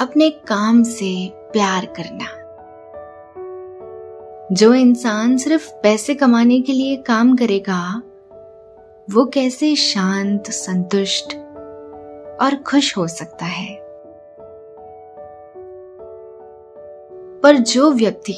अपने 0.00 0.30
काम 0.30 0.82
से 0.82 1.30
प्यार 1.34 1.86
करना। 2.00 2.44
जो 4.52 4.74
इंसान 4.74 5.36
सिर्फ़ 5.36 5.72
पैसे 5.72 6.14
कमाने 6.14 6.60
के 6.60 6.72
लिए 6.72 6.96
काम 6.96 7.36
करेगा, 7.36 8.02
वो 9.10 9.24
कैसे 9.26 9.76
शांत, 9.76 10.50
संतुष्ट 10.50 11.34
और 12.42 12.62
खुश 12.66 12.96
हो 12.96 13.08
सकता 13.08 13.46
है। 13.46 13.83
पर 17.44 17.56
जो 17.56 17.90
व्यक्ति 17.90 18.32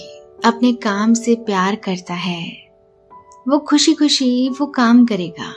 अपने 0.45 0.73
काम 0.73 1.15
से 1.15 1.35
प्यार 1.35 1.75
करता 1.75 2.15
है, 2.15 2.71
वो 3.49 3.59
खुशी 3.59 3.95
खुशी 3.95 4.49
वो 4.49 4.67
काम 4.67 5.07
करेगा 5.07 5.49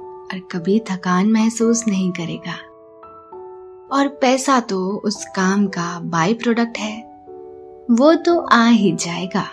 और 0.00 0.48
कभी 0.52 0.80
थकान 0.80 1.32
महसूस 1.32 1.84
नहीं 1.88 2.12
करेगा। 2.12 2.54
और 3.96 4.08
पैसा 4.08 4.60
तो 4.60 5.02
उस 5.04 5.24
काम 5.36 5.66
का 5.66 6.00
बाई 6.00 6.34
प्रोडक्ट 6.34 6.78
है, 6.78 7.02
वो 7.90 8.14
तो 8.14 8.40
आ 8.40 8.68
ही 8.68 8.92
जाएगा। 8.92 9.44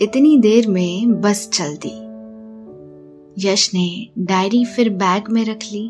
इतनी 0.00 0.38
देर 0.38 0.68
में 0.68 1.20
बस 1.20 1.50
चल 1.52 1.78
दी। 1.86 1.98
यश 3.48 3.74
ने 3.74 4.08
डायरी 4.18 4.64
फिर 4.64 4.90
बैग 4.90 5.24
में 5.30 5.44
रख 5.44 5.60
ली 5.72 5.88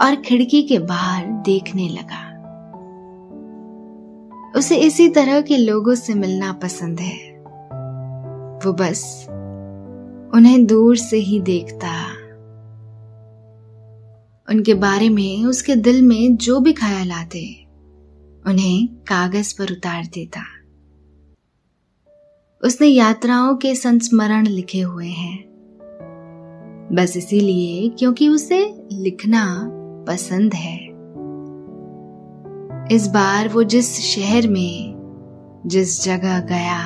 और 0.00 0.22
खिड़की 0.26 0.62
के 0.62 0.78
बाहर 0.78 1.26
देखने 1.26 1.88
लगा। 1.88 2.33
उसे 4.56 4.76
इसी 4.76 5.08
तरह 5.08 5.40
के 5.40 5.56
लोगों 5.56 5.94
से 5.94 6.14
मिलना 6.14 6.52
पसंद 6.52 7.00
है। 7.00 7.34
वो 8.64 8.72
बस 8.72 9.26
उन्हें 10.34 10.66
दूर 10.66 10.96
से 10.96 11.16
ही 11.16 11.40
देखता। 11.40 12.06
उनके 14.50 14.74
बारे 14.74 15.08
में, 15.08 15.44
उसके 15.44 15.76
दिल 15.76 16.02
में 16.02 16.36
जो 16.36 16.60
भी 16.60 16.72
ख्याल 16.72 17.12
आते, 17.12 17.64
उन्हें 18.46 18.88
कागज़ 18.88 19.54
पर 19.58 19.72
उतार 19.72 20.06
देता। 20.06 20.40
उसने 22.64 22.86
यात्राओं 22.86 23.56
के 23.56 23.74
संस्मरण 23.74 24.46
लिखे 24.46 24.80
हुए 24.80 25.08
हैं। 25.08 25.44
बस 26.92 27.16
इसीलिए 27.16 27.88
क्योंकि 27.88 28.28
उसे 28.28 28.74
लिखना 28.92 29.70
पसंद 30.08 30.54
है। 30.54 30.83
इस 32.92 33.06
बार 33.08 33.48
वो 33.48 33.62
जिस 33.62 34.00
शहर 34.00 34.48
में, 34.48 34.94
जिस 35.66 36.04
जगह 36.04 36.40
गया। 36.40 36.80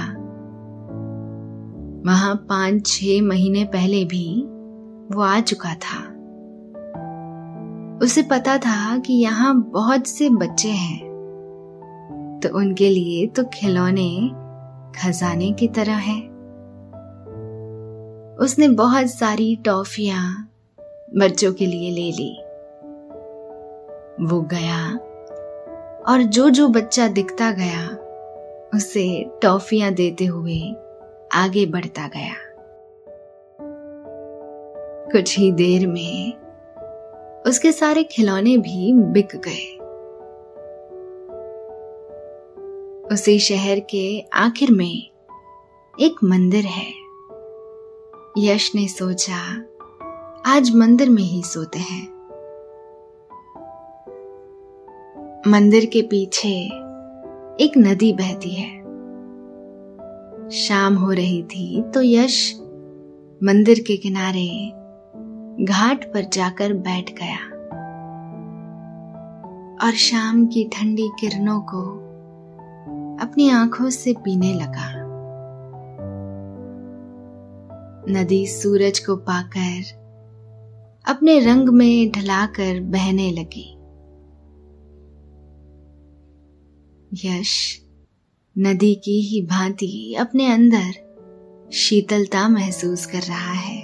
वहाँ 2.06 2.34
पाँच 2.34 2.86
छह 2.86 3.22
महीने 3.22 3.64
पहले 3.64 4.04
भी 4.04 4.42
वो 5.14 5.22
आ 5.22 5.40
चुका 5.40 5.74
था। 5.74 5.98
उसे 8.04 8.22
पता 8.22 8.58
था 8.58 8.98
कि 8.98 9.12
यहाँ 9.12 9.62
बहुत 9.62 10.06
से 10.06 10.28
बच्चे 10.30 10.68
हैं 10.68 10.98
तो 12.42 12.58
उनके 12.58 12.88
लिए 12.88 13.26
तो 13.26 13.44
खिलौने 13.44 14.30
खजाने 15.00 15.52
की 15.52 15.68
तरह 15.68 15.96
है। 15.96 16.18
उसने 18.36 18.68
बहुत 18.68 19.10
सारी 19.10 19.56
टॉफियाँ 19.56 20.52
बच्चों 21.16 21.52
के 21.52 21.66
लिए 21.66 21.90
ले 21.90 22.10
ली। 22.10 22.32
वो 24.26 24.40
गया 24.40 24.98
और 26.08 26.22
जो 26.22 26.50
जो 26.50 26.68
बच्चा 26.68 27.08
दिखता 27.08 27.50
गया, 27.50 27.88
उसे 28.74 29.30
टॉफियाँ 29.42 29.92
देते 29.92 30.24
हुए 30.24 30.74
आगे 31.32 31.66
बढ़ता 31.66 32.08
गया। 32.08 32.34
कुछ 35.12 35.38
ही 35.38 35.52
देर 35.52 35.86
में 35.86 36.32
उसके 37.46 37.72
सारे 37.72 38.04
खिलौने 38.04 38.56
भी 38.56 38.92
बिक 38.92 39.28
गए। 39.36 39.78
उसी 43.14 43.38
शहर 43.38 43.80
के 43.80 44.20
आखिर 44.20 44.70
में 44.70 45.10
एक 46.00 46.24
मंदिर 46.24 46.64
है। 46.64 46.92
यश 48.38 48.74
ने 48.74 48.88
सोचा, 48.88 49.64
आज 50.46 50.74
मंदिर 50.74 51.10
में 51.10 51.22
ही 51.22 51.42
सोते 51.42 51.78
हैं। 51.78 52.17
मंदिर 55.46 55.84
के 55.84 56.02
पीछे 56.02 56.48
एक 57.64 57.72
नदी 57.76 58.12
बहती 58.12 58.50
है। 58.50 58.78
शाम 60.50 60.96
हो 60.96 61.12
रही 61.12 61.42
थी 61.42 61.82
तो 61.82 62.02
यश 62.02 62.56
मंदिर 63.42 63.78
के 63.78 63.96
किनारे 63.96 64.68
घाट 65.64 66.04
पर 66.04 66.24
जाकर 66.32 66.72
बैठ 66.72 67.10
गया 67.10 67.38
और 69.86 69.92
शाम 69.92 70.46
की 70.46 70.64
ठंडी 70.64 71.08
किरणों 71.20 71.60
को 71.60 71.82
अपनी 73.24 73.50
आँखों 73.50 73.90
से 73.90 74.12
पीने 74.12 74.54
लगा। 74.54 74.92
नदी 78.12 78.46
सूरज 78.46 78.98
को 78.98 79.16
पाकर 79.16 79.82
अपने 81.08 81.40
रंग 81.40 81.68
में 81.68 82.10
ढलाकर 82.10 82.80
बहने 82.80 83.30
लगी। 83.30 83.77
यश, 87.14 87.82
नदी 88.58 88.94
की 88.94 89.20
ही 89.20 89.42
भांति 89.42 90.14
अपने 90.14 90.46
अंदर 90.52 91.08
शीतलता 91.72 92.48
महसूस 92.48 93.06
कर 93.06 93.18
रहा 93.18 93.52
है। 93.52 93.80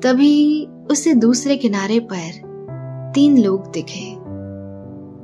तभी 0.00 0.66
उसे 0.66 1.14
दूसरे 1.14 1.56
किनारे 1.56 2.00
पर 2.00 2.30
तीन 3.14 3.38
लोग 3.38 3.70
दिखे, 3.70 4.12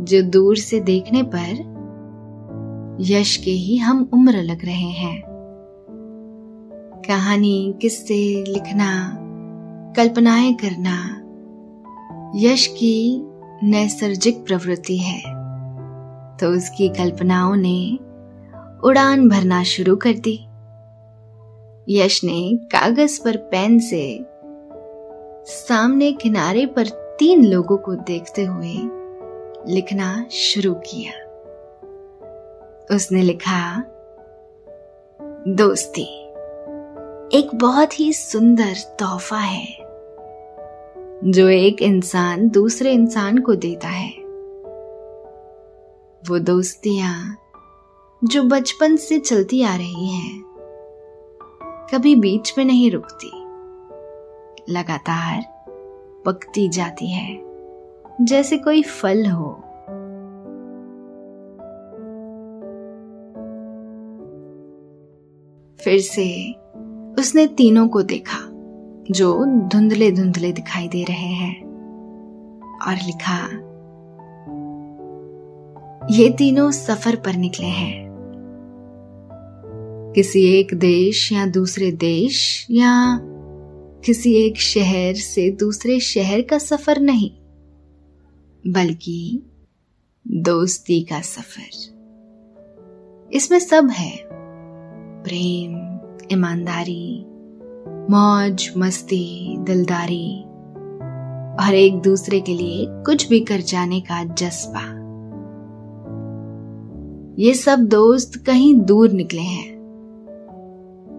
जो 0.05 0.23
दूर 0.23 0.57
से 0.57 0.81
देखने 0.81 1.23
पर 1.23 1.73
यश 3.01 3.37
के 3.37 3.51
ही 3.51 3.77
हम 3.77 4.11
उम्र 4.13 4.43
लग 4.43 4.65
रहे 4.65 4.91
हैं। 4.91 5.23
कहानी, 7.09 7.75
किस्से 7.83 8.45
लिखना, 8.49 9.19
कल्पनाएँ 9.97 10.55
करना, 10.55 11.19
यश 12.37 12.67
की 12.67 13.25
नैसर्गिक 13.65 14.45
प्रवृत्ति 14.47 14.97
है। 14.99 15.21
तो 16.37 16.49
उसकी 16.49 16.89
कल्पनाओं 16.89 17.57
ने 17.57 17.99
उड़ान 18.85 19.29
भरना 19.29 19.63
शुरू 19.63 19.97
कर 19.97 20.13
दी। 20.13 20.47
यश 21.89 22.25
ने 22.25 22.57
कागज़ 22.57 23.25
पर 23.25 23.37
पेन 23.37 23.79
से 23.79 24.25
सामने 25.47 26.13
किनारे 26.13 26.67
पर 26.67 26.89
तीन 27.19 27.45
लोगों 27.45 27.77
को 27.77 27.95
देखते 27.95 28.45
हुए 28.45 28.75
लिखना 29.75 30.27
शुरू 30.31 30.75
किया। 30.75 31.13
उसने 32.97 33.23
लिखा, 33.23 33.85
दोस्ती, 35.49 36.23
एक 37.39 37.51
बहुत 37.55 38.01
ही 38.01 38.13
सुंदर 38.13 38.75
तोहफा 38.99 39.39
है। 39.39 39.82
जो 41.25 41.49
एक 41.49 41.83
इंसान 41.83 42.49
दूसरे 42.49 42.93
इंसान 42.93 43.39
को 43.39 43.55
देता 43.55 43.89
है। 43.89 44.11
वो 46.29 46.39
दोस्तियाँ 46.39 47.39
जो 48.25 48.43
बचपन 48.43 48.97
से 48.97 49.19
चलती 49.19 49.63
आ 49.63 49.77
रही 49.77 50.09
हैं, 50.09 50.45
कभी 51.95 52.17
बीच 52.17 52.55
में 52.59 52.65
नहीं 52.65 52.91
रुकती। 52.91 53.31
लगातार 54.73 55.43
पकती 56.27 56.69
जाती 56.69 57.13
है, 57.13 57.43
जैसे 58.21 58.59
कोई 58.59 58.83
फल 58.83 59.27
हो। 59.27 59.53
फिर 65.81 66.01
से 66.01 66.53
उसने 67.19 67.47
तीनों 67.47 67.89
को 67.89 68.03
देखा। 68.03 68.52
जो 69.13 69.45
धुंधले 69.45 70.13
धुंधले 70.13 70.53
दिखाई 70.53 70.89
दे 70.89 71.05
रहे 71.05 71.33
हैं। 71.33 71.63
और 72.87 72.95
लिखा, 72.95 73.47
ये 76.11 76.31
तीनों 76.31 76.71
सफ़र 76.71 77.17
पर 77.17 77.35
निकले 77.35 77.67
हैं। 77.67 78.13
किसी 80.17 80.45
एक 80.45 80.75
देश 80.75 81.33
या 81.33 81.47
दूसरे 81.47 81.93
देश 81.93 82.67
या 82.71 83.21
किसी 84.05 84.35
एक 84.35 84.59
शहर 84.59 85.15
से 85.15 85.51
दूसरे 85.51 86.01
शहर 86.01 86.43
का 86.43 86.59
सफ़र 86.59 87.01
नहीं, 87.01 87.31
बल्कि 88.73 89.43
दोस्ती 90.29 91.03
का 91.03 91.21
सफ़र। 91.21 91.93
इसमें 93.33 93.59
सब 93.59 93.91
है, 93.91 94.17
प्रेम, 95.23 95.99
ईमानदारी 96.33 97.27
मौज, 98.13 98.73
मस्ती, 98.77 99.57
दिलदारी 99.59 100.43
और 101.65 101.75
एक 101.75 102.01
दूसरे 102.01 102.41
के 102.41 102.55
लिए 102.55 102.87
कुछ 102.89 103.29
भी 103.29 103.41
कर 103.41 103.61
जाने 103.61 104.01
का 104.01 104.25
जज्बा। 104.25 104.83
ये 107.39 107.55
सब 107.55 107.79
दोस्त 107.79 108.45
कहीं 108.47 108.75
दूर 108.81 109.11
निकले 109.11 109.41
हैं, 109.41 109.69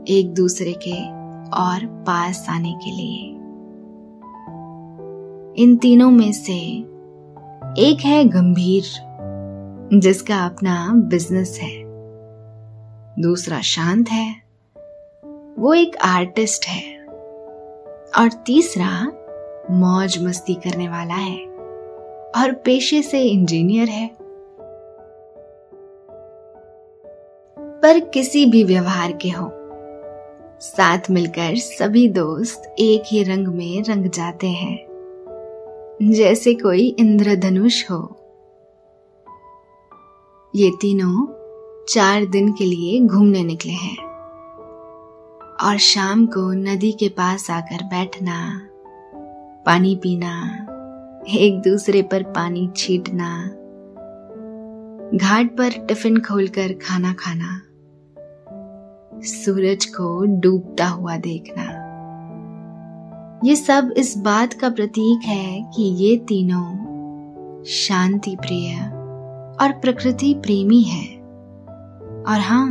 एक 0.08 0.34
दूसरे 0.34 0.74
के 0.88 1.04
और 1.50 1.86
पास 1.86 2.46
आने 2.50 2.74
के 2.74 2.92
लिए। 2.92 3.30
इन 5.64 5.78
तीनों 5.78 6.12
में 6.12 6.32
से 6.32 6.60
एक 7.82 7.98
है 8.06 8.26
गंभीर, 8.26 8.84
जिसका 9.94 10.46
अपना 10.46 10.94
बिज़नेस 10.94 11.60
है। 11.62 11.84
दूसरा 13.22 13.62
शांत 13.62 14.10
है। 14.10 14.43
वो 15.60 15.74
एक 15.74 15.98
आर्टिस्ट 15.98 16.66
है। 16.66 17.06
और 18.20 18.30
तीसरा, 18.46 19.12
मौज 19.72 20.24
मस्ती 20.24 20.54
करने 20.54 20.90
वाला 20.90 21.14
है। 21.14 21.46
और 22.38 22.54
पेशे 22.66 23.02
से 23.02 23.22
इंजीनियर 23.22 23.88
है। 23.88 24.18
पर 27.60 28.00
किसी 28.00 28.46
भी 28.46 28.64
व्यवहार 28.64 29.12
के 29.12 29.30
हो, 29.30 29.52
साथ 30.60 31.00
मिलकर 31.12 31.56
सभी 31.56 32.10
दोस्त 32.10 32.76
एक 32.80 33.04
ही 33.08 33.24
रंग 33.24 33.48
में 33.48 33.84
रंग 33.84 34.06
जाते 34.06 34.48
हैं। 34.48 34.80
जैसे 36.02 36.54
कोई 36.54 36.96
इंद्रधनुष 37.00 37.92
हो। 37.92 38.16
ये 40.56 40.70
तीनों 40.70 41.28
चार 41.90 42.26
दिन 42.26 42.52
के 42.54 42.66
लिए 42.66 43.00
घूमने 43.00 43.44
निकले 43.44 43.74
हैं। 43.74 44.13
और 45.62 45.78
शाम 45.78 46.26
को 46.26 46.52
नदी 46.54 46.92
के 46.92 47.10
पास 47.10 47.52
आकर 47.52 47.84
बैठना, 47.84 48.62
पानी 49.66 49.96
पीना, 49.96 50.32
एक 51.30 51.62
दूसरे 51.62 52.02
पर 52.02 52.24
पानी 52.24 52.70
छीटना, 52.78 53.46
घाट 55.18 55.52
पर 55.52 55.86
टिफ़िन 55.88 56.20
खोलकर 56.20 56.74
खाना 56.74 57.14
खाना, 57.14 57.62
सूरज 59.22 59.86
को 59.86 60.26
डूबता 60.26 60.88
हुआ 60.88 61.18
देखना। 61.18 61.80
ये 63.46 63.56
सब 63.56 63.94
इस 63.98 64.18
बात 64.18 64.54
का 64.54 64.70
प्रतीक 64.70 65.22
है 65.24 65.72
कि 65.76 65.84
ये 65.84 66.18
तीनों 66.18 67.64
शांति 67.64 68.36
प्रिय 68.36 68.76
और 69.62 69.72
प्रकृति 69.80 70.34
प्रेमी 70.34 70.82
हैं। 70.82 71.24
और 72.24 72.40
हाँ 72.40 72.68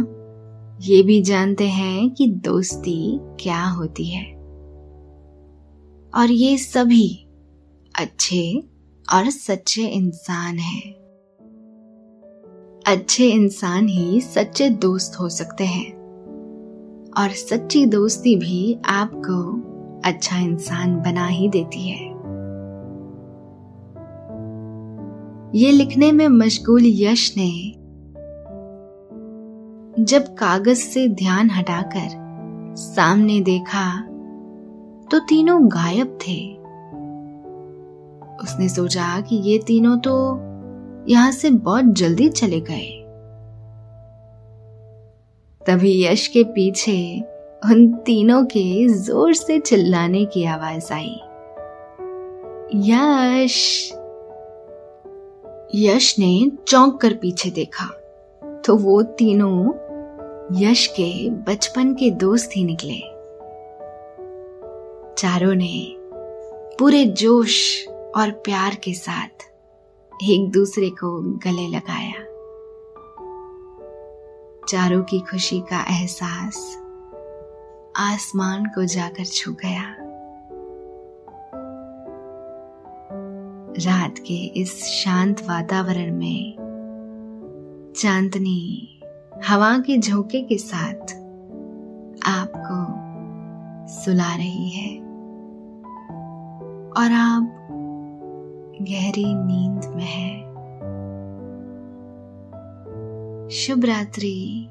ये 0.83 1.03
भी 1.03 1.23
जानते 1.23 1.68
हैं 1.68 2.11
कि 2.11 2.27
दोस्ती 2.27 3.18
क्या 3.23 3.64
होती 3.64 4.05
है। 4.05 4.25
और 6.14 6.31
ये 6.31 6.59
सभी 6.59 7.27
अच्छे 7.99 8.64
और 9.14 9.31
सच्चे 9.31 9.87
इंसान 9.87 10.59
हैं। 10.59 10.95
अच्छे 12.87 13.29
इंसान 13.29 13.88
ही 13.88 14.21
सच्चे 14.21 14.71
दोस्त 14.71 15.21
हो 15.21 15.29
सकते 15.29 15.64
हैं। 15.64 15.92
और 17.18 17.29
सच्ची 17.31 17.87
दोस्ती 17.87 18.37
भी 18.37 18.79
आपको 18.87 19.61
अच्छा 20.09 20.38
इंसान 20.38 20.97
बना 20.97 21.27
ही 21.27 21.49
देती 21.49 21.88
है। 21.88 22.07
ये 25.55 25.73
लिखने 25.73 26.12
में 26.12 26.29
मशगूल 26.29 26.83
यश 26.85 27.35
ने 27.37 27.82
जब 30.03 30.25
कागज़ 30.35 30.79
से 30.79 31.09
ध्यान 31.09 31.51
हटाकर 31.51 32.09
सामने 32.77 33.41
देखा 33.41 33.85
तो 35.11 35.19
तीनों 35.19 35.59
गायब 35.67 36.19
थे। 36.23 36.38
उसने 38.45 38.69
सोचा 38.69 39.21
कि 39.21 39.37
ये 39.37 39.59
तीनों 39.59 39.97
तो 39.99 40.15
यहाँ 41.09 41.31
से 41.33 41.51
बहुत 41.51 41.85
जल्दी 41.85 42.29
चले 42.29 42.61
गए। 42.61 42.88
तभी 45.67 46.05
यश 46.05 46.27
के 46.27 46.45
पीछे 46.45 47.21
उन 47.65 47.93
तीनों 48.07 48.45
के 48.45 48.88
ज़ोर 48.88 49.35
से 49.35 49.61
चिल्लाने 49.61 50.25
की 50.25 50.45
आवाज़ 50.45 50.93
आई। 50.93 51.15
यश! 52.91 53.93
यश 55.75 56.15
ने 56.19 56.51
चौंक 56.69 57.01
कर 57.01 57.12
पीछे 57.12 57.51
देखा 57.51 57.91
तो 58.67 58.77
वो 58.77 59.03
तीनों 59.03 59.73
यश 60.55 60.87
के 60.87 61.31
बचपन 61.31 61.95
के 61.95 62.11
दोस्त 62.11 62.51
ही 62.57 62.65
निकले। 62.65 62.99
चारों 65.15 65.55
ने 65.55 65.97
पूरे 66.79 67.05
जोश 67.05 67.87
और 67.88 68.31
प्यार 68.31 68.75
के 68.75 68.95
साथ 68.95 69.53
एक 70.25 70.51
दूसरे 70.51 70.91
को 70.91 71.23
गले 71.23 71.69
लगाया। 71.69 72.25
चारों 74.69 75.03
की 75.03 75.21
खुशी 75.21 75.61
का 75.61 75.81
एहसास 75.83 76.79
आसमान 77.97 78.65
को 78.67 78.85
जाकर 78.85 79.25
छू 79.25 79.53
गया। 79.53 79.97
रात 83.79 84.19
के 84.19 84.35
इस 84.35 84.85
शांत 84.85 85.41
वातावरण 85.41 86.17
में 86.19 86.55
चांदनी 87.97 88.92
हवा 89.47 89.79
के 89.79 89.99
झोंके 89.99 90.42
के 90.42 90.59
साथ 90.59 91.23
आपको 92.27 93.03
सुला 93.88 94.35
रही 94.35 94.68
है। 94.68 94.99
और 96.99 97.12
आप 97.12 97.59
गहरी 98.83 99.35
नींद 99.35 99.85
में 99.85 100.05
है। 100.05 100.53
शुभ 103.51 103.85
रात्रि। 103.85 104.68